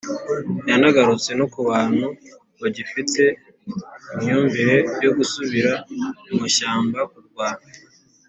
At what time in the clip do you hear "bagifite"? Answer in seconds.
2.61-3.23